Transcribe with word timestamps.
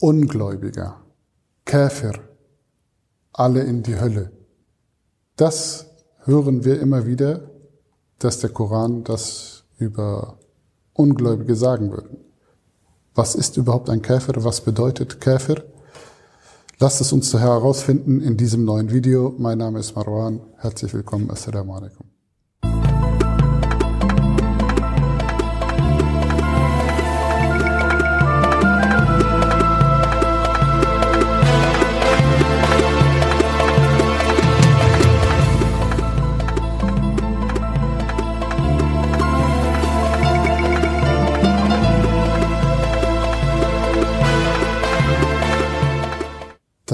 Ungläubiger, 0.00 1.00
Käfer, 1.64 2.12
alle 3.32 3.62
in 3.64 3.82
die 3.82 3.98
Hölle. 3.98 4.30
Das 5.34 5.86
hören 6.24 6.64
wir 6.64 6.80
immer 6.80 7.04
wieder, 7.04 7.50
dass 8.20 8.38
der 8.38 8.50
Koran 8.50 9.02
das 9.02 9.64
über 9.76 10.38
Ungläubige 10.92 11.56
sagen 11.56 11.90
würde. 11.90 12.16
Was 13.16 13.34
ist 13.34 13.56
überhaupt 13.56 13.90
ein 13.90 14.00
Käfer? 14.00 14.44
Was 14.44 14.60
bedeutet 14.60 15.20
Käfer? 15.20 15.64
Lasst 16.78 17.00
es 17.00 17.12
uns 17.12 17.32
daher 17.32 17.48
herausfinden 17.48 18.20
in 18.20 18.36
diesem 18.36 18.64
neuen 18.64 18.92
Video. 18.92 19.34
Mein 19.36 19.58
Name 19.58 19.80
ist 19.80 19.96
Marwan. 19.96 20.40
Herzlich 20.58 20.94
willkommen. 20.94 21.28
Assalamu 21.28 21.74
alaikum. 21.74 22.07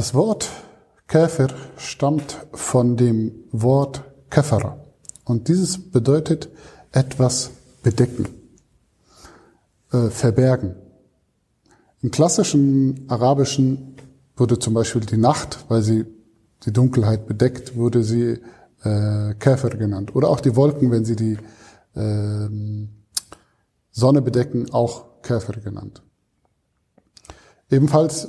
Das 0.04 0.12
Wort 0.12 0.50
Käfer 1.08 1.48
stammt 1.78 2.36
von 2.52 2.98
dem 2.98 3.46
Wort 3.52 4.04
Kafara. 4.28 4.76
Und 5.24 5.48
dieses 5.48 5.78
bedeutet 5.78 6.50
etwas 6.92 7.52
bedecken, 7.82 8.28
äh, 9.92 10.10
verbergen. 10.10 10.74
Im 12.02 12.10
klassischen 12.10 13.06
Arabischen 13.08 13.96
wurde 14.36 14.58
zum 14.58 14.74
Beispiel 14.74 15.00
die 15.00 15.16
Nacht, 15.16 15.64
weil 15.68 15.80
sie 15.80 16.04
die 16.66 16.72
Dunkelheit 16.74 17.26
bedeckt, 17.26 17.74
wurde 17.74 18.02
sie 18.02 18.40
äh, 18.82 19.34
Käfer 19.38 19.70
genannt. 19.70 20.14
Oder 20.14 20.28
auch 20.28 20.40
die 20.40 20.54
Wolken, 20.54 20.90
wenn 20.90 21.06
sie 21.06 21.16
die 21.16 21.38
äh, 21.94 22.48
Sonne 23.90 24.20
bedecken, 24.20 24.70
auch 24.70 25.22
Käfer 25.22 25.58
genannt. 25.62 26.02
Ebenfalls 27.70 28.28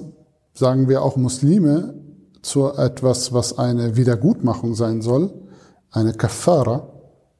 sagen 0.55 0.89
wir 0.89 1.03
auch 1.03 1.17
Muslime 1.17 1.93
zu 2.41 2.67
etwas, 2.73 3.33
was 3.33 3.57
eine 3.57 3.97
Wiedergutmachung 3.97 4.73
sein 4.73 5.01
soll, 5.01 5.33
eine 5.91 6.13
Kafara, 6.13 6.87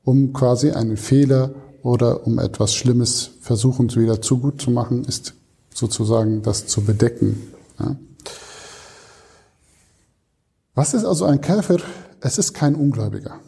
um 0.03 0.33
quasi 0.33 0.71
einen 0.71 0.97
Fehler 0.97 1.51
oder 1.81 2.27
um 2.27 2.39
etwas 2.39 2.73
Schlimmes 2.73 3.31
versuchen 3.41 3.93
wieder 3.95 4.21
zu 4.21 4.39
gut 4.39 4.61
zu 4.61 4.71
machen, 4.71 5.05
ist 5.05 5.33
sozusagen 5.73 6.41
das 6.41 6.67
zu 6.67 6.81
bedecken. 6.81 7.41
Ja. 7.79 7.95
Was 10.73 10.93
ist 10.93 11.05
also 11.05 11.25
ein 11.25 11.41
Käfer? 11.41 11.77
Es 12.19 12.37
ist 12.37 12.53
kein 12.53 12.75
Ungläubiger. 12.75 13.39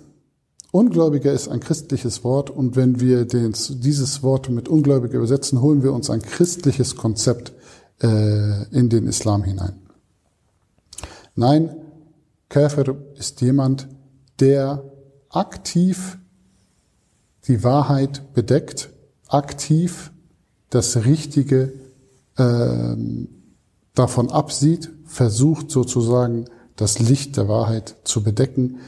Ungläubiger 0.71 1.31
ist 1.31 1.47
ein 1.47 1.59
christliches 1.59 2.23
Wort 2.23 2.49
und 2.49 2.75
wenn 2.75 2.99
wir 2.99 3.25
dieses 3.25 4.23
Wort 4.23 4.49
mit 4.49 4.69
Ungläubiger 4.69 5.17
übersetzen, 5.17 5.61
holen 5.61 5.81
wir 5.81 5.93
uns 5.93 6.09
ein 6.09 6.21
christliches 6.21 6.95
Konzept 6.95 7.53
äh, 8.01 8.63
in 8.69 8.89
den 8.89 9.07
Islam 9.07 9.43
hinein. 9.43 9.79
Nein, 11.35 11.75
Käfer 12.49 12.95
ist 13.15 13.41
jemand, 13.41 13.87
der 14.39 14.83
aktiv 15.29 16.17
die 17.47 17.63
Wahrheit 17.63 18.33
bedeckt, 18.33 18.89
aktiv 19.27 20.11
das 20.69 21.05
Richtige 21.05 21.73
äh, 22.37 22.95
davon 23.93 24.29
absieht, 24.31 24.91
versucht 25.05 25.71
sozusagen 25.71 26.45
das 26.75 26.99
Licht 26.99 27.37
der 27.37 27.47
Wahrheit 27.47 27.95
zu 28.03 28.23
bedecken. 28.23 28.79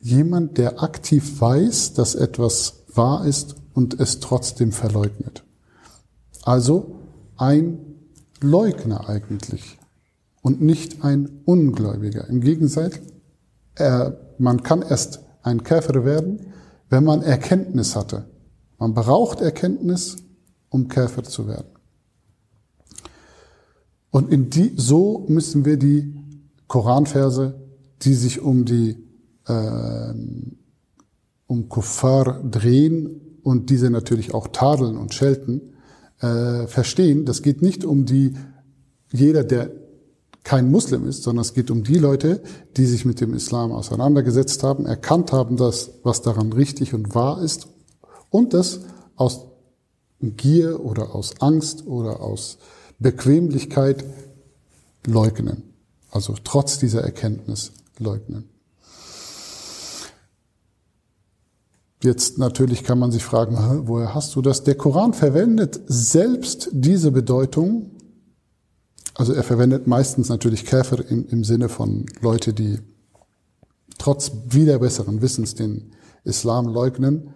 Jemand, 0.00 0.58
der 0.58 0.82
aktiv 0.82 1.40
weiß, 1.40 1.94
dass 1.94 2.14
etwas 2.14 2.84
wahr 2.94 3.24
ist 3.26 3.56
und 3.74 4.00
es 4.00 4.20
trotzdem 4.20 4.72
verleugnet. 4.72 5.44
Also 6.42 6.96
ein 7.36 7.89
Leugner 8.42 9.08
eigentlich 9.08 9.78
und 10.42 10.60
nicht 10.60 11.04
ein 11.04 11.42
Ungläubiger. 11.44 12.28
Im 12.28 12.40
Gegensatz, 12.40 13.00
er, 13.74 14.18
man 14.38 14.62
kann 14.62 14.82
erst 14.82 15.20
ein 15.42 15.62
Käfer 15.64 16.04
werden, 16.04 16.52
wenn 16.88 17.04
man 17.04 17.22
Erkenntnis 17.22 17.96
hatte. 17.96 18.24
Man 18.78 18.94
braucht 18.94 19.40
Erkenntnis, 19.40 20.16
um 20.68 20.88
Käfer 20.88 21.22
zu 21.22 21.46
werden. 21.46 21.68
Und 24.10 24.32
in 24.32 24.50
die, 24.50 24.72
so 24.76 25.24
müssen 25.28 25.64
wir 25.64 25.76
die 25.76 26.14
Koranverse, 26.66 27.60
die 28.02 28.14
sich 28.14 28.40
um 28.40 28.64
die 28.64 28.96
äh, 29.46 30.14
um 31.46 31.68
Kuffar 31.68 32.42
drehen 32.44 33.40
und 33.42 33.70
diese 33.70 33.90
natürlich 33.90 34.34
auch 34.34 34.48
tadeln 34.48 34.96
und 34.96 35.14
schelten, 35.14 35.69
äh, 36.20 36.66
verstehen, 36.66 37.24
das 37.24 37.42
geht 37.42 37.62
nicht 37.62 37.84
um 37.84 38.04
die, 38.06 38.34
jeder, 39.12 39.44
der 39.44 39.70
kein 40.42 40.70
Muslim 40.70 41.06
ist, 41.06 41.22
sondern 41.22 41.42
es 41.42 41.54
geht 41.54 41.70
um 41.70 41.82
die 41.82 41.98
Leute, 41.98 42.42
die 42.76 42.86
sich 42.86 43.04
mit 43.04 43.20
dem 43.20 43.34
Islam 43.34 43.72
auseinandergesetzt 43.72 44.62
haben, 44.62 44.86
erkannt 44.86 45.32
haben, 45.32 45.56
dass, 45.56 45.90
was 46.02 46.22
daran 46.22 46.52
richtig 46.52 46.94
und 46.94 47.14
wahr 47.14 47.42
ist 47.42 47.68
und 48.30 48.54
das 48.54 48.80
aus 49.16 49.46
Gier 50.20 50.84
oder 50.84 51.14
aus 51.14 51.40
Angst 51.40 51.86
oder 51.86 52.20
aus 52.20 52.58
Bequemlichkeit 52.98 54.04
leugnen. 55.06 55.62
Also 56.10 56.34
trotz 56.42 56.78
dieser 56.78 57.02
Erkenntnis 57.02 57.72
leugnen. 57.98 58.48
Jetzt 62.02 62.38
natürlich 62.38 62.82
kann 62.82 62.98
man 62.98 63.12
sich 63.12 63.22
fragen, 63.22 63.82
woher 63.86 64.14
hast 64.14 64.34
du 64.34 64.40
das? 64.40 64.64
Der 64.64 64.74
Koran 64.74 65.12
verwendet 65.12 65.80
selbst 65.86 66.70
diese 66.72 67.10
Bedeutung. 67.10 67.90
Also 69.14 69.34
er 69.34 69.42
verwendet 69.42 69.86
meistens 69.86 70.30
natürlich 70.30 70.64
Käfer 70.64 71.04
im, 71.10 71.26
im 71.28 71.44
Sinne 71.44 71.68
von 71.68 72.06
Leute, 72.22 72.54
die 72.54 72.78
trotz 73.98 74.32
wieder 74.48 74.78
besseren 74.78 75.20
Wissens 75.20 75.54
den 75.54 75.92
Islam 76.24 76.68
leugnen. 76.68 77.34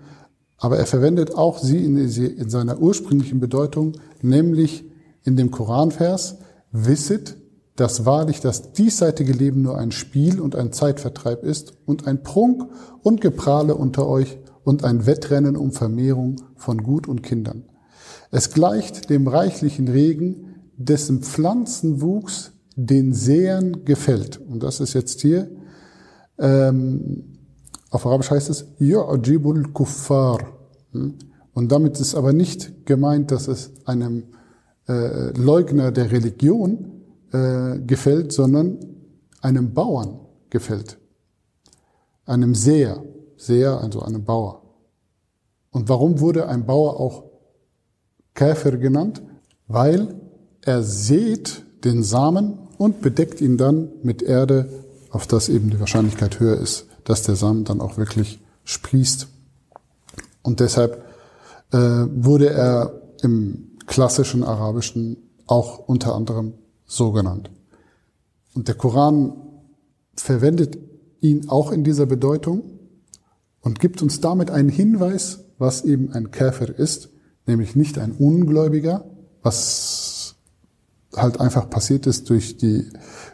Aber 0.57 0.79
er 0.79 0.87
verwendet 0.87 1.35
auch 1.35 1.59
sie 1.59 1.85
in, 1.85 1.99
in 1.99 2.49
seiner 2.49 2.79
ursprünglichen 2.79 3.41
Bedeutung, 3.41 3.99
nämlich 4.23 4.85
in 5.25 5.37
dem 5.37 5.51
Koranvers, 5.51 6.39
wisset, 6.73 7.37
dass 7.77 8.07
wahrlich 8.07 8.41
das 8.41 8.73
diesseitige 8.73 9.33
Leben 9.33 9.61
nur 9.61 9.77
ein 9.77 9.93
Spiel 9.93 10.41
und 10.41 10.57
ein 10.57 10.73
Zeitvertreib 10.73 11.45
ist 11.45 11.75
und 11.85 12.07
ein 12.07 12.23
Prunk 12.23 12.67
und 13.03 13.21
Geprahle 13.21 13.75
unter 13.75 14.07
euch 14.07 14.39
und 14.65 14.85
ein 14.85 15.07
Wettrennen 15.07 15.57
um 15.57 15.73
Vermehrung 15.73 16.37
von 16.57 16.83
Gut 16.83 17.07
und 17.07 17.23
Kindern. 17.23 17.65
Es 18.31 18.51
gleicht 18.51 19.11
dem 19.11 19.29
reichlichen 19.29 19.89
Regen, 19.89 20.57
dessen 20.77 21.23
Pflanzenwuchs 21.23 22.53
den 22.77 23.13
Sehern 23.13 23.85
gefällt. 23.85 24.41
Und 24.41 24.63
das 24.63 24.81
ist 24.81 24.95
jetzt 24.95 25.21
hier, 25.21 25.49
ähm, 26.39 27.39
auf 27.91 28.07
Arabisch 28.07 28.31
heißt 28.31 28.51
es, 28.51 28.67
Yu'jibul 28.81 29.73
Kuffar. 29.73 30.39
Hm? 30.93 31.15
Und 31.53 31.71
damit 31.71 32.01
ist 32.01 32.17
aber 32.17 32.33
nicht 32.33 32.85
gemeint, 32.87 33.31
dass 33.31 33.47
es 33.47 33.71
einem 33.85 34.25
äh, 34.89 35.31
Leugner 35.39 35.93
der 35.93 36.11
Religion 36.11 36.91
äh, 37.33 37.79
gefällt, 37.79 38.33
sondern 38.33 38.79
einem 39.41 39.73
Bauern 39.73 40.19
gefällt. 40.51 40.99
Einem 42.27 42.55
Seher. 42.55 43.05
Seher, 43.37 43.81
also 43.81 44.03
einem 44.03 44.25
Bauer. 44.25 44.63
Und 45.71 45.89
warum 45.89 46.21
wurde 46.21 46.49
ein 46.49 46.67
Bauer 46.67 47.01
auch 47.01 47.25
Käfer 48.35 48.77
genannt? 48.77 49.23
Weil 49.67 50.21
er 50.63 50.83
sät 50.83 51.65
den 51.85 52.03
Samen 52.03 52.59
und 52.79 53.01
bedeckt 53.01 53.41
ihn 53.41 53.57
dann 53.57 53.89
mit 54.03 54.23
Erde, 54.23 54.69
auf 55.11 55.27
das 55.27 55.49
eben 55.49 55.71
die 55.71 55.81
Wahrscheinlichkeit 55.81 56.41
höher 56.41 56.59
ist, 56.59 56.87
dass 57.05 57.23
der 57.23 57.37
Samen 57.37 57.65
dann 57.65 57.81
auch 57.81 57.97
wirklich 57.97 58.41
sprießt. 58.65 59.29
Und 60.43 60.61
deshalb 60.61 61.05
äh, 61.73 61.79
wurde 61.79 62.51
er 62.51 63.03
im 63.23 63.79
klassischen 63.87 64.45
Arabischen 64.45 65.17
auch 65.47 65.79
unter 65.79 66.15
anderem 66.15 66.55
so 66.87 67.13
genannt. 67.13 67.51
Und 68.55 68.69
der 68.69 68.75
Koran 68.75 69.35
verwendet 70.15 70.79
ihn 71.21 71.49
auch 71.49 71.73
in 71.73 71.85
dieser 71.85 72.07
Bedeutung 72.07 72.63
und 73.65 73.81
gibt 73.81 74.01
uns 74.01 74.21
damit 74.21 74.53
einen 74.53 74.69
Hinweis, 74.69 75.41
was 75.59 75.85
eben 75.85 76.13
ein 76.13 76.31
Käfer 76.31 76.79
ist, 76.79 77.09
nämlich 77.47 77.75
nicht 77.75 77.99
ein 77.99 78.13
Ungläubiger, 78.13 79.05
was 79.43 80.37
halt 81.17 81.41
einfach 81.41 81.69
passiert 81.69 82.07
ist 82.07 82.31
durch 82.31 82.57
die 82.57 82.87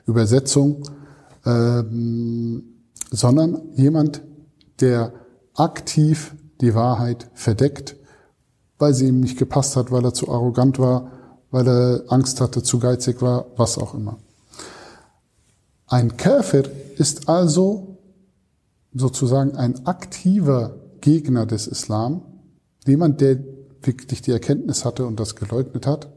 Übersetzung, 0.06 0.88
ähm, 1.44 2.62
sondern 3.10 3.60
jemand, 3.74 4.22
der 4.80 5.12
aktiv 5.54 6.34
die 6.62 6.74
Wahrheit 6.74 7.30
verdeckt, 7.34 7.96
weil 8.78 8.94
sie 8.94 9.08
ihm 9.08 9.20
nicht 9.20 9.38
gepasst 9.38 9.76
hat, 9.76 9.90
weil 9.90 10.04
er 10.04 10.14
zu 10.14 10.30
arrogant 10.30 10.78
war 10.78 11.10
weil 11.50 11.66
er 11.66 12.04
Angst 12.08 12.40
hatte, 12.40 12.62
zu 12.62 12.78
geizig 12.78 13.20
war, 13.22 13.46
was 13.56 13.78
auch 13.78 13.94
immer. 13.94 14.18
Ein 15.86 16.16
Käfer 16.16 16.62
ist 16.96 17.28
also 17.28 17.89
sozusagen 18.92 19.56
ein 19.56 19.86
aktiver 19.86 20.76
Gegner 21.00 21.46
des 21.46 21.66
Islam, 21.66 22.22
jemand, 22.86 23.20
der 23.20 23.38
wirklich 23.82 24.22
die 24.22 24.32
Erkenntnis 24.32 24.84
hatte 24.84 25.06
und 25.06 25.18
das 25.18 25.36
geleugnet 25.36 25.86
hat. 25.86 26.12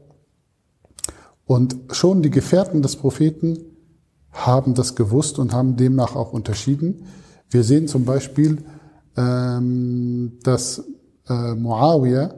Und 1.46 1.76
schon 1.90 2.22
die 2.22 2.30
Gefährten 2.30 2.82
des 2.82 2.96
Propheten 2.96 3.58
haben 4.32 4.74
das 4.74 4.94
gewusst 4.94 5.38
und 5.38 5.52
haben 5.52 5.76
demnach 5.76 6.16
auch 6.16 6.32
unterschieden. 6.32 7.04
Wir 7.50 7.62
sehen 7.62 7.86
zum 7.86 8.04
Beispiel, 8.04 8.58
ähm, 9.16 10.38
dass 10.42 10.84
äh, 11.28 11.54
Muawiyah 11.54 12.34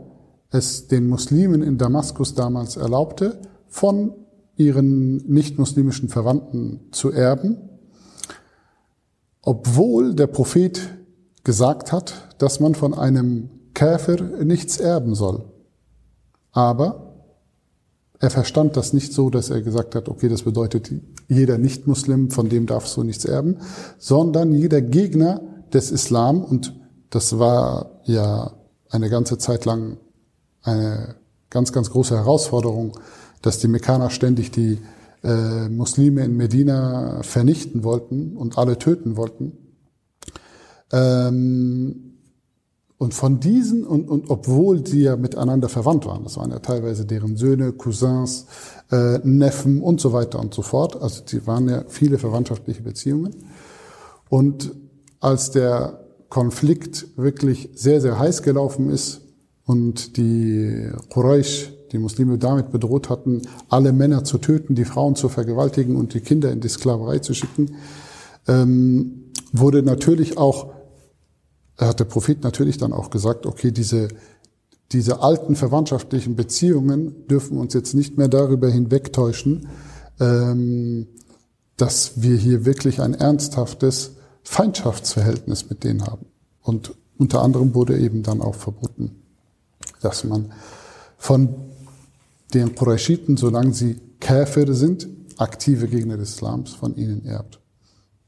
es 0.50 0.88
den 0.88 1.09
Muslimen 1.09 1.62
in 1.62 1.79
Damaskus 1.79 2.35
damals 2.35 2.77
erlaubte, 2.77 3.41
von 3.69 4.12
ihren 4.56 5.17
nicht-muslimischen 5.29 6.09
Verwandten 6.09 6.81
zu 6.93 7.11
erben, 7.11 7.59
obwohl 9.46 10.14
der 10.14 10.26
Prophet 10.26 10.81
gesagt 11.44 11.93
hat, 11.93 12.34
dass 12.38 12.58
man 12.58 12.75
von 12.75 12.93
einem 12.94 13.48
Käfer 13.75 14.20
nichts 14.43 14.78
erben 14.78 15.14
soll. 15.14 15.44
Aber 16.50 17.14
er 18.19 18.31
verstand 18.31 18.76
das 18.76 18.93
nicht 18.93 19.12
so, 19.12 19.31
dass 19.31 19.50
er 19.50 19.62
gesagt 19.62 19.94
hat, 19.94 20.08
okay, 20.08 20.28
das 20.28 20.43
bedeutet, 20.43 20.90
jeder 21.28 21.58
Nicht-Muslim, 21.58 22.32
von 22.32 22.48
dem 22.48 22.66
darfst 22.66 22.96
du 22.96 23.04
nichts 23.04 23.25
erben, 23.25 23.58
sondern 23.98 24.52
jeder 24.52 24.82
Gegner 24.82 25.40
des 25.72 25.92
Islam, 25.92 26.42
und 26.42 26.75
das 27.10 27.38
war 27.38 28.00
ja 28.04 28.52
eine 28.90 29.08
ganze 29.08 29.38
Zeit 29.38 29.64
lang 29.64 29.99
eine 30.62 31.14
ganz, 31.50 31.72
ganz 31.72 31.90
große 31.90 32.16
Herausforderung, 32.16 32.99
dass 33.42 33.58
die 33.58 33.69
Mekkaner 33.69 34.10
ständig 34.10 34.50
die 34.50 34.81
äh, 35.26 35.69
Muslime 35.69 36.25
in 36.25 36.37
Medina 36.37 37.23
vernichten 37.23 37.82
wollten 37.82 38.37
und 38.37 38.58
alle 38.58 38.78
töten 38.78 39.17
wollten. 39.17 39.52
Ähm, 40.93 42.12
und 42.99 43.12
von 43.12 43.40
diesen, 43.40 43.84
und, 43.84 44.08
und 44.08 44.31
obwohl 44.31 44.87
sie 44.87 45.02
ja 45.02 45.17
miteinander 45.17 45.69
verwandt 45.69 46.06
waren, 46.06 46.25
das 46.25 46.37
waren 46.38 46.50
ja 46.50 46.61
teilweise 46.61 47.05
deren 47.05 47.37
Söhne, 47.37 47.73
Cousins, 47.73 48.46
äh, 48.90 49.19
Neffen 49.19 49.82
und 49.82 50.00
so 50.00 50.12
weiter 50.12 50.38
und 50.38 50.55
so 50.55 50.62
fort, 50.62 51.00
also 51.02 51.23
die 51.23 51.46
waren 51.46 51.69
ja 51.69 51.84
viele 51.88 52.19
verwandtschaftliche 52.19 52.82
Beziehungen. 52.82 53.34
Und 54.31 54.73
als 55.20 55.50
der 55.50 56.05
Konflikt 56.31 57.06
wirklich 57.17 57.70
sehr, 57.75 58.00
sehr 58.00 58.19
heiß 58.19 58.43
gelaufen 58.43 58.90
ist 58.90 59.20
und 59.64 60.17
die 60.17 60.88
Quraysh, 61.11 61.73
die 61.93 61.99
Muslime 61.99 62.38
damit 62.38 62.71
bedroht 62.71 63.09
hatten, 63.09 63.43
alle 63.69 63.93
Männer 63.93 64.25
zu 64.25 64.38
töten, 64.38 64.75
die 64.75 64.85
Frauen 64.85 65.17
zu 65.17 65.29
vergewaltigen 65.29 65.97
und 65.97 66.15
die 66.15 66.21
Kinder 66.21 66.50
in 66.50 66.61
die 66.61 66.69
Sklaverei 66.69 67.19
zu 67.21 67.35
schicken, 67.35 67.77
ähm, 68.49 69.33
wurde 69.53 69.83
natürlich 69.83 70.38
auch, 70.38 70.73
hat 71.79 72.00
der 72.00 72.05
Prophet 72.05 72.43
natürlich 72.43 72.79
dann 72.79 72.93
auch 72.93 73.11
gesagt, 73.11 73.47
okay, 73.47 73.71
diese, 73.71 74.09
diese 74.93 75.21
alten 75.21 75.56
verwandtschaftlichen 75.56 76.37
Beziehungen 76.37 77.27
dürfen 77.29 77.59
uns 77.59 77.75
jetzt 77.75 77.94
nicht 77.94 78.19
mehr 78.19 78.29
darüber 78.29 78.69
hinwegtäuschen, 78.69 79.69
ähm, 80.21 81.09
dass 81.77 82.23
wir 82.23 82.37
hier 82.37 82.65
wirklich 82.65 83.00
ein 83.00 83.15
ernsthaftes 83.15 84.12
Feindschaftsverhältnis 84.43 85.69
mit 85.69 85.85
denen 85.85 86.06
haben. 86.06 86.27
Und 86.62 86.94
unter 87.19 87.43
anderem 87.43 87.75
wurde 87.75 87.99
eben 87.99 88.23
dann 88.23 88.41
auch 88.41 88.55
verboten, 88.55 89.23
dass 90.00 90.25
man 90.25 90.53
von 91.17 91.55
den 92.54 92.75
Qurayshiten, 92.75 93.37
solange 93.37 93.72
sie 93.75 93.96
Käfer 94.20 94.72
sind, 94.72 95.08
aktive 95.37 95.88
Gegner 95.88 96.16
des 96.16 96.34
Islams, 96.34 96.72
von 96.75 96.96
ihnen 96.96 97.25
erbt. 97.25 97.60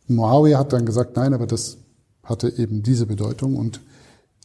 Muawiyah 0.09 0.59
hat 0.59 0.73
dann 0.73 0.87
gesagt, 0.87 1.17
nein, 1.17 1.35
aber 1.35 1.47
das 1.47 1.79
hatte 2.23 2.51
eben 2.59 2.83
diese 2.83 3.07
Bedeutung 3.07 3.57
und 3.57 3.81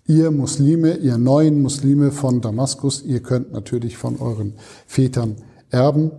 ihr 0.05 0.31
Muslime, 0.31 0.95
ihr 0.97 1.17
neuen 1.17 1.61
Muslime 1.61 2.11
von 2.11 2.41
Damaskus, 2.41 3.01
ihr 3.03 3.21
könnt 3.21 3.51
natürlich 3.51 3.97
von 3.97 4.19
euren 4.19 4.53
Vätern 4.85 5.37
erben, 5.69 6.11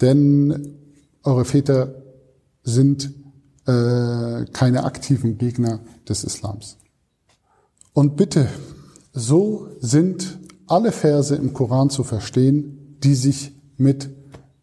denn 0.00 0.76
eure 1.24 1.44
Väter 1.44 1.94
sind 2.62 3.12
äh, 3.66 4.44
keine 4.52 4.84
aktiven 4.84 5.38
Gegner 5.38 5.80
des 6.08 6.24
Islams. 6.24 6.76
Und 7.92 8.16
bitte, 8.16 8.48
so 9.12 9.68
sind 9.80 10.38
alle 10.66 10.92
Verse 10.92 11.34
im 11.34 11.52
Koran 11.52 11.90
zu 11.90 12.04
verstehen, 12.04 12.77
die 13.04 13.14
sich 13.14 13.54
mit 13.76 14.10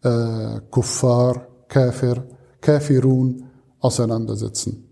äh, 0.02 0.60
Kuffar, 0.70 1.48
Kafir, 1.68 2.26
Kafirun 2.60 3.44
auseinandersetzen. 3.80 4.84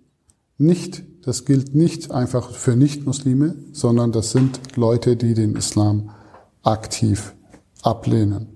Nicht, 0.58 1.02
das 1.23 1.44
gilt 1.44 1.75
nicht 1.75 2.11
einfach 2.11 2.50
für 2.52 2.76
Nichtmuslime, 2.76 3.56
sondern 3.73 4.12
das 4.12 4.31
sind 4.31 4.76
Leute, 4.76 5.17
die 5.17 5.35
den 5.35 5.56
Islam 5.56 6.11
aktiv 6.62 7.35
ablehnen. 7.82 8.49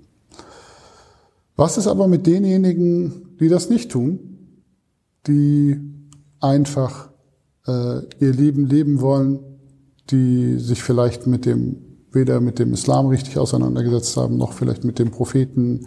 Was 1.57 1.77
ist 1.77 1.87
aber 1.87 2.07
mit 2.07 2.27
denjenigen, 2.27 3.37
die 3.41 3.49
das 3.49 3.69
nicht 3.69 3.91
tun, 3.91 4.21
die 5.27 5.81
einfach 6.41 7.11
äh, 7.67 8.01
ihr 8.21 8.33
Leben 8.33 8.67
leben 8.67 9.01
wollen, 9.01 9.41
die 10.11 10.59
sich 10.59 10.83
vielleicht 10.83 11.27
mit 11.27 11.47
dem 11.47 11.77
weder 12.19 12.41
mit 12.41 12.59
dem 12.59 12.73
Islam 12.73 13.07
richtig 13.07 13.39
auseinandergesetzt 13.39 14.17
haben, 14.17 14.37
noch 14.37 14.53
vielleicht 14.53 14.83
mit 14.85 14.99
dem 14.99 15.13
Propheten, 15.13 15.87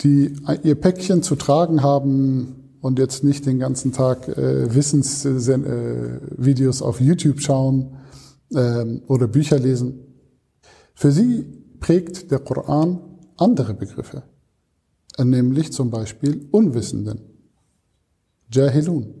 die 0.00 0.34
ihr 0.62 0.74
Päckchen 0.74 1.22
zu 1.22 1.36
tragen 1.36 1.82
haben 1.82 2.78
und 2.80 2.98
jetzt 2.98 3.22
nicht 3.22 3.44
den 3.44 3.58
ganzen 3.58 3.92
Tag 3.92 4.26
äh, 4.28 4.74
Wissensvideos 4.74 6.80
äh, 6.80 6.84
auf 6.84 6.98
YouTube 7.00 7.40
schauen 7.40 7.98
äh, 8.54 8.86
oder 9.06 9.28
Bücher 9.28 9.58
lesen. 9.58 10.00
Für 10.94 11.12
sie 11.12 11.44
prägt 11.78 12.30
der 12.30 12.38
Koran 12.38 13.00
andere 13.36 13.74
Begriffe, 13.74 14.22
nämlich 15.22 15.70
zum 15.72 15.90
Beispiel 15.90 16.48
Unwissenden. 16.50 17.20
Jahilun. 18.52 19.14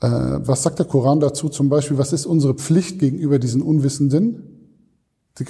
Äh, 0.00 0.08
was 0.08 0.64
sagt 0.64 0.80
der 0.80 0.86
Koran 0.86 1.20
dazu 1.20 1.48
zum 1.48 1.68
Beispiel? 1.68 1.98
Was 1.98 2.12
ist 2.12 2.26
unsere 2.26 2.54
Pflicht 2.54 2.98
gegenüber 2.98 3.38
diesen 3.38 3.62
Unwissenden? 3.62 4.49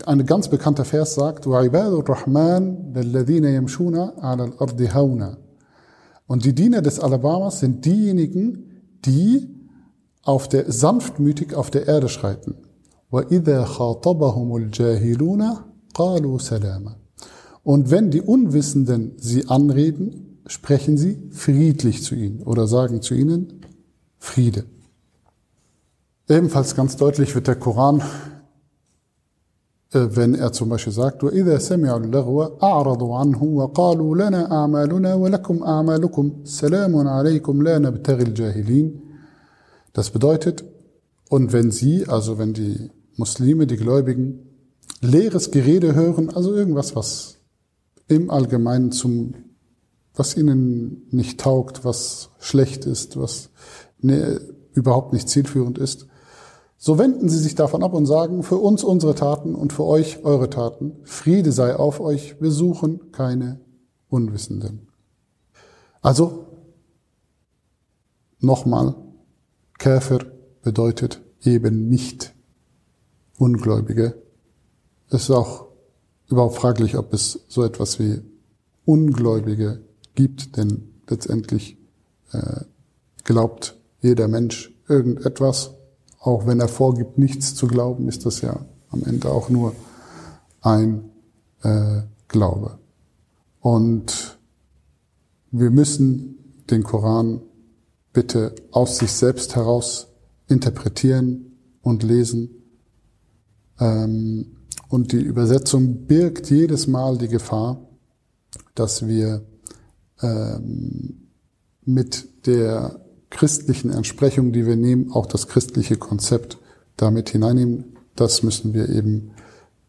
Ein 0.06 0.26
ganz 0.26 0.48
bekannter 0.48 0.84
Vers 0.84 1.14
sagt, 1.14 1.46
rahman 1.46 2.94
Und 6.26 6.44
die 6.44 6.54
Diener 6.54 6.82
des 6.82 7.00
Alabamas 7.00 7.60
sind 7.60 7.84
diejenigen, 7.84 8.82
die 9.04 9.48
auf 10.22 10.48
der, 10.48 10.70
sanftmütig 10.70 11.54
auf 11.54 11.70
der 11.70 11.88
Erde 11.88 12.08
schreiten. 12.08 12.54
Und 17.62 17.90
wenn 17.90 18.10
die 18.10 18.20
Unwissenden 18.20 19.12
sie 19.18 19.48
anreden, 19.48 20.40
sprechen 20.46 20.96
sie 20.96 21.28
friedlich 21.30 22.02
zu 22.02 22.14
ihnen 22.14 22.42
oder 22.42 22.66
sagen 22.66 23.02
zu 23.02 23.14
ihnen 23.14 23.60
Friede. 24.18 24.64
Ebenfalls 26.28 26.76
ganz 26.76 26.96
deutlich 26.96 27.34
wird 27.34 27.48
der 27.48 27.56
Koran, 27.56 28.02
wenn 29.91 30.35
er 30.35 30.51
zum 30.51 30.69
Beispiel 30.69 30.93
sagt, 30.93 31.23
وَإِذَا 31.23 31.57
سَمِعُوا 31.57 31.99
اللَّغْوَ 31.99 32.59
أَعْرَضُوا 32.61 33.17
عَنْهُ 33.17 33.43
وَقَالُوا 33.43 34.15
لَنَا 34.15 34.51
أَعْمَالُنَا 34.51 35.15
وَلَكُمْ 35.15 35.63
أَعْمَالُكُمْ 35.63 36.31
سَلَامٌ 36.43 37.07
عَلَيْكُمْ 37.07 37.63
لَا 37.63 37.79
نَبْتَغِي 37.79 38.23
الْجَاهِلِينَ 38.23 38.87
Das 39.93 40.09
bedeutet, 40.09 40.65
und 41.29 41.53
wenn 41.53 41.71
sie, 41.71 42.07
also 42.07 42.37
wenn 42.37 42.53
die 42.53 42.89
Muslime, 43.15 43.67
die 43.67 43.77
Gläubigen, 43.77 44.39
leeres 45.01 45.51
Gerede 45.51 45.95
hören, 45.95 46.29
also 46.29 46.53
irgendwas, 46.53 46.95
was 46.95 47.37
im 48.07 48.29
Allgemeinen 48.29 48.91
zum 48.91 49.33
was 50.15 50.37
ihnen 50.37 51.07
nicht 51.11 51.39
taugt, 51.39 51.83
was 51.83 52.29
schlecht 52.39 52.85
ist, 52.85 53.17
was 53.17 53.49
ne, 53.99 54.39
überhaupt 54.73 55.13
nicht 55.13 55.29
zielführend 55.29 55.77
ist, 55.77 56.07
so 56.82 56.98
wenden 56.98 57.28
sie 57.28 57.36
sich 57.36 57.54
davon 57.54 57.82
ab 57.82 57.92
und 57.92 58.06
sagen, 58.06 58.42
für 58.42 58.56
uns 58.56 58.82
unsere 58.82 59.14
Taten 59.14 59.54
und 59.54 59.70
für 59.70 59.84
euch 59.84 60.24
eure 60.24 60.48
Taten, 60.48 60.96
Friede 61.04 61.52
sei 61.52 61.76
auf 61.76 62.00
euch, 62.00 62.40
wir 62.40 62.50
suchen 62.50 63.12
keine 63.12 63.60
Unwissenden. 64.08 64.88
Also, 66.00 66.46
nochmal, 68.38 68.94
Käfer 69.78 70.20
bedeutet 70.62 71.20
eben 71.42 71.90
nicht 71.90 72.34
Ungläubige. 73.36 74.14
Es 75.10 75.24
ist 75.24 75.30
auch 75.32 75.66
überhaupt 76.28 76.56
fraglich, 76.56 76.96
ob 76.96 77.12
es 77.12 77.40
so 77.48 77.62
etwas 77.62 77.98
wie 77.98 78.22
Ungläubige 78.86 79.82
gibt, 80.14 80.56
denn 80.56 80.94
letztendlich 81.10 81.76
äh, 82.32 82.62
glaubt 83.24 83.76
jeder 84.00 84.28
Mensch 84.28 84.72
irgendetwas. 84.88 85.74
Auch 86.20 86.46
wenn 86.46 86.60
er 86.60 86.68
vorgibt, 86.68 87.18
nichts 87.18 87.54
zu 87.54 87.66
glauben, 87.66 88.06
ist 88.08 88.26
das 88.26 88.42
ja 88.42 88.60
am 88.90 89.02
Ende 89.04 89.30
auch 89.30 89.48
nur 89.48 89.74
ein 90.60 91.10
äh, 91.62 92.02
Glaube. 92.28 92.78
Und 93.60 94.38
wir 95.50 95.70
müssen 95.70 96.62
den 96.70 96.82
Koran 96.82 97.40
bitte 98.12 98.54
aus 98.70 98.98
sich 98.98 99.12
selbst 99.12 99.56
heraus 99.56 100.08
interpretieren 100.46 101.56
und 101.82 102.02
lesen. 102.02 102.50
Ähm, 103.78 104.56
und 104.88 105.12
die 105.12 105.22
Übersetzung 105.22 106.06
birgt 106.06 106.50
jedes 106.50 106.86
Mal 106.86 107.16
die 107.16 107.28
Gefahr, 107.28 107.80
dass 108.74 109.06
wir 109.06 109.42
ähm, 110.20 111.28
mit 111.84 112.46
der 112.46 113.00
christlichen 113.30 113.90
Entsprechung, 113.90 114.52
die 114.52 114.66
wir 114.66 114.76
nehmen, 114.76 115.12
auch 115.12 115.26
das 115.26 115.48
christliche 115.48 115.96
Konzept 115.96 116.58
damit 116.96 117.30
hineinnehmen. 117.30 117.96
Das 118.16 118.42
müssen 118.42 118.74
wir 118.74 118.88
eben 118.88 119.32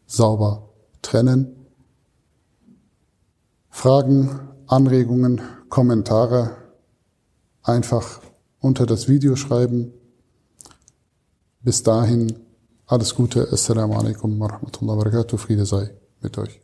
sauber 0.06 0.70
trennen. 1.02 1.56
Fragen, 3.70 4.40
Anregungen, 4.68 5.42
Kommentare 5.70 6.58
einfach 7.64 8.22
unter 8.60 8.86
das 8.86 9.08
Video 9.08 9.36
schreiben. 9.36 9.94
Bis 11.62 11.84
dahin 11.84 12.34
alles 12.86 13.16
Gute. 13.16 13.48
Assalamu 13.52 13.98
alaikum 13.98 14.40
wa 14.40 14.48
rahmatullahi 14.48 14.98
wa 14.98 15.04
barakatuh. 15.04 15.38
Friede 15.38 15.66
sei 15.66 15.92
mit 16.22 16.38
euch. 16.38 16.62